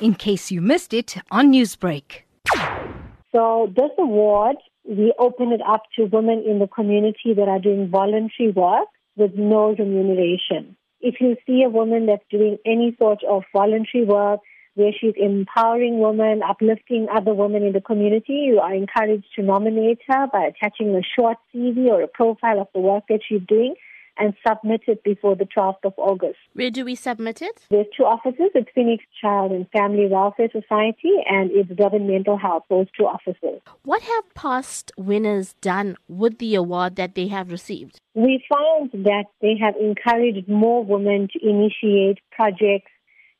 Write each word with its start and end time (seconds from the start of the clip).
in 0.00 0.14
case 0.14 0.50
you 0.50 0.60
missed 0.60 0.92
it 0.92 1.16
on 1.30 1.52
Newsbreak. 1.52 2.22
So 3.32 3.72
this 3.74 3.90
award, 3.98 4.56
we 4.84 5.12
open 5.18 5.52
it 5.52 5.60
up 5.66 5.82
to 5.96 6.04
women 6.04 6.44
in 6.46 6.58
the 6.58 6.66
community 6.66 7.34
that 7.34 7.48
are 7.48 7.58
doing 7.58 7.88
voluntary 7.88 8.50
work 8.50 8.88
with 9.16 9.34
no 9.34 9.74
remuneration. 9.74 10.76
If 11.00 11.20
you 11.20 11.36
see 11.46 11.62
a 11.62 11.68
woman 11.68 12.06
that's 12.06 12.24
doing 12.30 12.58
any 12.64 12.96
sort 12.98 13.22
of 13.24 13.42
voluntary 13.52 14.04
work, 14.04 14.40
where 14.76 14.92
she's 14.92 15.14
empowering 15.16 16.00
women, 16.00 16.42
uplifting 16.46 17.06
other 17.10 17.32
women 17.32 17.62
in 17.62 17.72
the 17.72 17.80
community. 17.80 18.44
You 18.50 18.60
are 18.60 18.74
encouraged 18.74 19.24
to 19.36 19.42
nominate 19.42 20.00
her 20.06 20.26
by 20.30 20.44
attaching 20.44 20.94
a 20.94 21.00
short 21.02 21.38
CV 21.52 21.86
or 21.86 22.02
a 22.02 22.08
profile 22.08 22.60
of 22.60 22.68
the 22.74 22.80
work 22.80 23.04
that 23.08 23.20
she's 23.26 23.40
doing 23.48 23.74
and 24.18 24.34
submit 24.46 24.82
it 24.86 25.02
before 25.04 25.36
the 25.36 25.44
12th 25.44 25.84
of 25.84 25.94
August. 25.96 26.38
Where 26.54 26.70
do 26.70 26.84
we 26.84 26.94
submit 26.94 27.42
it? 27.42 27.66
There's 27.70 27.86
two 27.96 28.04
offices. 28.04 28.50
It's 28.54 28.68
Phoenix 28.74 29.04
Child 29.20 29.52
and 29.52 29.68
Family 29.70 30.06
Welfare 30.08 30.48
Society 30.50 31.12
and 31.28 31.50
it's 31.52 31.68
Durban 31.68 32.06
Mental 32.06 32.36
Health, 32.36 32.64
those 32.68 32.86
two 32.98 33.06
offices. 33.06 33.60
What 33.82 34.02
have 34.02 34.34
past 34.34 34.92
winners 34.96 35.54
done 35.60 35.96
with 36.08 36.38
the 36.38 36.54
award 36.54 36.96
that 36.96 37.14
they 37.14 37.28
have 37.28 37.50
received? 37.50 38.00
We 38.14 38.44
found 38.50 38.90
that 39.04 39.24
they 39.40 39.56
have 39.60 39.74
encouraged 39.76 40.48
more 40.48 40.84
women 40.84 41.28
to 41.32 41.48
initiate 41.48 42.18
projects, 42.30 42.90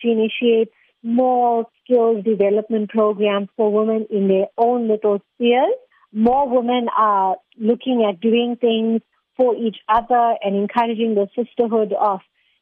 to 0.00 0.10
initiate 0.10 0.68
more 1.02 1.66
skills 1.82 2.24
development 2.24 2.90
programs 2.90 3.48
for 3.56 3.72
women 3.72 4.06
in 4.10 4.28
their 4.28 4.46
own 4.56 4.88
little 4.88 5.20
spheres. 5.34 5.74
More 6.12 6.48
women 6.48 6.88
are 6.96 7.36
looking 7.58 8.06
at 8.08 8.20
doing 8.20 8.56
things 8.60 9.00
for 9.36 9.54
each 9.56 9.76
other 9.88 10.34
and 10.42 10.56
encouraging 10.56 11.14
the 11.14 11.28
sisterhood 11.36 11.92
of 11.98 12.20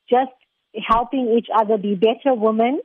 just 0.09 0.33
helping 0.87 1.34
each 1.37 1.48
other 1.55 1.77
be 1.79 1.95
better 1.95 2.34
women. 2.34 2.80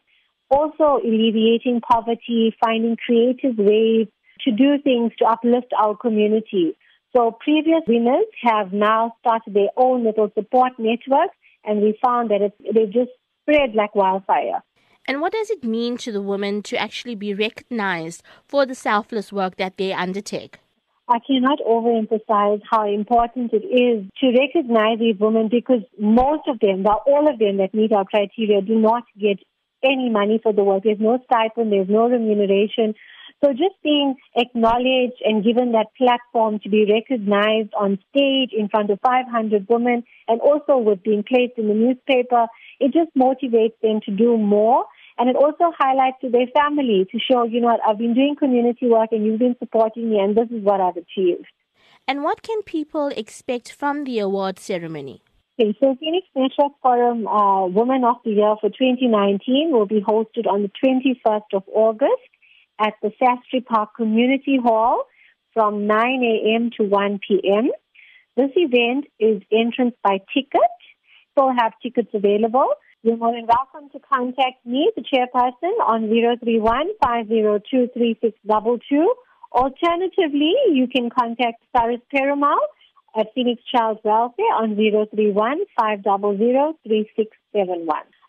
Also 0.50 1.00
alleviating 1.04 1.82
poverty, 1.82 2.56
finding 2.64 2.98
creative 2.98 3.58
ways 3.58 4.08
to 4.42 4.52
do 4.52 4.78
things 4.84 5.12
to 5.18 5.26
uplift 5.26 5.72
our 5.78 5.96
community. 5.96 6.78
So 7.16 7.32
previous 7.40 7.82
winners 7.88 8.26
have 8.44 8.74
now 8.74 9.16
started 9.20 9.54
their 9.54 9.70
own 9.78 10.04
little 10.04 10.30
support 10.36 10.74
network 10.78 11.32
and 11.64 11.82
we 11.82 11.98
found 12.04 12.30
that 12.30 12.42
it, 12.42 12.54
they 12.74 12.86
just 12.86 13.12
spread 13.42 13.74
like 13.74 13.96
wildfire. 13.96 14.62
And 15.08 15.22
what 15.22 15.32
does 15.32 15.50
it 15.50 15.64
mean 15.64 15.98
to 15.98 16.12
the 16.12 16.22
women 16.22 16.62
to 16.64 16.78
actually 16.78 17.16
be 17.16 17.34
recognized 17.34 18.24
for 18.48 18.66
the 18.66 18.76
selfless 18.76 19.32
work 19.32 19.56
that 19.58 19.78
they 19.78 19.94
undertake? 19.94 20.60
I 21.08 21.20
cannot 21.20 21.60
overemphasize 21.60 22.62
how 22.70 22.92
important 22.92 23.54
it 23.54 23.64
is 23.64 24.10
to 24.22 24.40
recognize 24.40 24.98
these 24.98 25.20
women 25.20 25.50
because 25.50 25.84
most 26.00 26.48
of 26.48 26.60
them, 26.60 26.82
but 26.82 27.04
all 27.06 27.30
of 27.32 27.38
them 27.38 27.58
that 27.58 27.76
meet 27.76 27.94
our 27.94 28.06
criteria, 28.06 28.62
do 28.62 28.80
not 28.80 29.04
get 29.20 29.38
any 29.84 30.10
money 30.10 30.40
for 30.42 30.52
the 30.52 30.64
work. 30.64 30.84
There's 30.84 31.00
no 31.00 31.20
stipend, 31.26 31.72
there's 31.72 31.90
no 31.90 32.10
remuneration. 32.10 32.96
So 33.44 33.52
just 33.52 33.76
being 33.84 34.16
acknowledged 34.36 35.22
and 35.24 35.44
given 35.44 35.74
that 35.74 35.94
platform 35.96 36.58
to 36.64 36.70
be 36.70 36.92
recognized 36.92 37.74
on 37.78 38.00
stage 38.10 38.50
in 38.58 38.70
front 38.70 38.90
of 38.90 39.00
500 39.02 39.68
women 39.70 40.04
and 40.28 40.42
also 40.42 40.78
with 40.78 41.04
being 41.04 41.24
placed 41.24 41.58
in 41.58 41.68
the 41.68 41.76
newspaper, 41.76 42.48
it 42.80 42.94
just 42.94 43.14
motivates 43.16 43.78
them 43.84 44.00
to 44.06 44.12
do 44.12 44.38
more 44.38 44.86
and 45.18 45.30
it 45.30 45.36
also 45.36 45.72
highlights 45.78 46.18
to 46.22 46.30
their 46.30 46.48
family 46.54 47.08
to 47.12 47.20
show, 47.20 47.44
you 47.44 47.62
know 47.62 47.68
what, 47.68 47.80
I've 47.88 47.98
been 47.98 48.14
doing 48.14 48.36
community 48.38 48.88
work 48.88 49.10
and 49.12 49.26
you've 49.26 49.40
been 49.40 49.56
supporting 49.60 50.10
me 50.10 50.20
and 50.20 50.36
this 50.36 50.50
is 50.52 50.64
what 50.64 50.82
I've 50.82 50.98
achieved. 50.98 51.48
And 52.08 52.24
what 52.24 52.44
can 52.44 52.62
people 52.64 53.08
expect 53.08 53.72
from 53.72 54.04
the 54.04 54.20
award 54.20 54.60
ceremony? 54.60 55.22
Okay, 55.58 55.76
so 55.80 55.96
Phoenix 56.00 56.28
Network 56.36 56.74
Forum 56.82 57.28
uh, 57.28 57.68
Women 57.68 58.04
of 58.04 58.18
the 58.26 58.32
Year 58.32 58.56
for 58.60 58.70
2019 58.70 59.72
will 59.72 59.86
be 59.86 60.02
hosted 60.02 60.46
on 60.48 60.64
the 60.64 60.72
21st 60.84 61.54
of 61.54 61.64
August 61.74 62.12
at 62.80 62.94
the 63.02 63.12
Sastry 63.22 63.66
Park 63.66 63.96
Community 63.96 64.60
Hall 64.62 65.06
from 65.54 65.88
9 65.88 65.98
a.m. 65.98 66.72
to 66.78 66.84
1 66.84 67.20
p.m. 67.26 67.72
This 68.36 68.52
event 68.56 69.06
is 69.18 69.42
entrance 69.50 69.96
by 70.04 70.20
ticket. 70.34 70.62
We'll 71.38 71.54
have 71.58 71.72
tickets 71.82 72.10
available. 72.14 72.68
You're 73.06 73.18
more 73.18 73.34
than 73.34 73.46
welcome 73.46 73.92
to 73.92 74.00
contact 74.00 74.66
me, 74.66 74.92
the 74.96 75.04
chairperson, 75.04 75.78
on 75.86 76.10
031 76.10 76.90
Alternatively, 79.54 80.54
you 80.74 80.88
can 80.88 81.12
contact 81.12 81.62
Cyrus 81.78 82.02
Perumal 82.12 82.58
at 83.16 83.28
Phoenix 83.36 83.62
Child 83.72 84.00
Welfare 84.04 84.56
on 84.58 84.76
031 84.76 85.60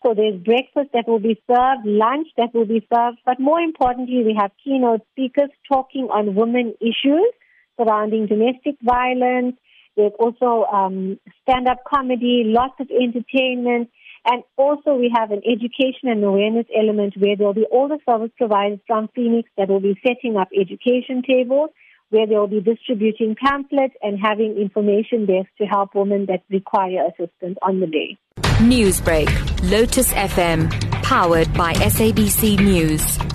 So 0.03 0.13
there's 0.13 0.39
breakfast 0.43 0.89
that 0.93 1.07
will 1.07 1.21
be 1.21 1.41
served, 1.49 1.83
lunch 1.83 2.27
that 2.37 2.53
will 2.53 2.67
be 2.67 2.87
served, 2.93 3.17
but 3.25 3.39
more 3.39 3.59
importantly, 3.59 4.23
we 4.23 4.35
have 4.39 4.51
keynote 4.63 5.01
speakers 5.13 5.49
talking 5.67 6.09
on 6.13 6.35
women 6.35 6.75
issues 6.79 7.33
surrounding 7.79 8.27
domestic 8.27 8.75
violence. 8.83 9.55
There's 9.95 10.13
also 10.19 10.65
um, 10.71 11.19
stand-up 11.41 11.79
comedy, 11.83 12.43
lots 12.45 12.75
of 12.79 12.91
entertainment, 12.91 13.89
and 14.27 14.43
also 14.57 14.95
we 14.95 15.11
have 15.15 15.31
an 15.31 15.41
education 15.45 16.09
and 16.09 16.23
awareness 16.23 16.65
element 16.77 17.13
where 17.17 17.35
there 17.37 17.47
will 17.47 17.53
be 17.53 17.65
all 17.71 17.87
the 17.87 17.99
service 18.07 18.31
providers 18.37 18.79
from 18.85 19.07
Phoenix 19.15 19.49
that 19.57 19.69
will 19.69 19.79
be 19.79 19.97
setting 20.05 20.35
up 20.35 20.49
education 20.53 21.23
tables, 21.27 21.69
where 22.09 22.27
they 22.27 22.35
will 22.35 22.47
be 22.47 22.61
distributing 22.61 23.35
pamphlets 23.41 23.93
and 24.01 24.19
having 24.21 24.57
information 24.57 25.25
desks 25.25 25.51
to 25.57 25.65
help 25.65 25.95
women 25.95 26.25
that 26.27 26.43
require 26.49 27.07
assistance 27.07 27.57
on 27.61 27.79
the 27.79 27.87
day. 27.87 28.17
Newsbreak, 28.59 29.29
Lotus 29.71 30.11
FM, 30.13 30.69
powered 31.03 31.51
by 31.53 31.73
SABC 31.73 32.59
News. 32.59 33.26